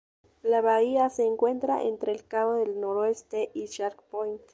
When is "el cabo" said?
2.11-2.53